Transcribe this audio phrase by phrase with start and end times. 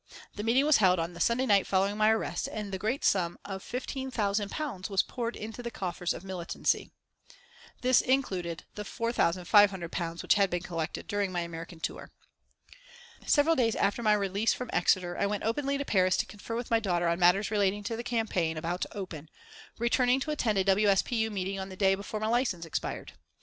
[0.33, 3.37] The meeting was held on the Sunday night following my arrest, and the great sum
[3.45, 6.89] of £15,000 was poured into the coffers of militancy.
[7.81, 12.11] This included the £4,500 which had been collected during my American tour.
[13.27, 16.71] Several days after my release from Exeter I went openly to Paris to confer with
[16.71, 19.29] my daughter on matters relating to the campaign about to open,
[19.77, 20.87] returning to attend a W.
[20.87, 21.03] S.
[21.03, 21.17] P.
[21.17, 21.29] U.
[21.29, 23.13] meeting on the day before my license expired.